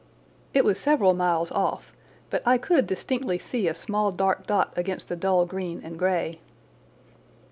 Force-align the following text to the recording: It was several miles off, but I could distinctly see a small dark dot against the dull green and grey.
It 0.51 0.65
was 0.65 0.79
several 0.79 1.13
miles 1.13 1.51
off, 1.51 1.93
but 2.31 2.41
I 2.43 2.57
could 2.57 2.87
distinctly 2.87 3.37
see 3.37 3.67
a 3.67 3.75
small 3.75 4.11
dark 4.11 4.47
dot 4.47 4.73
against 4.75 5.09
the 5.09 5.15
dull 5.15 5.45
green 5.45 5.79
and 5.83 5.99
grey. 5.99 6.39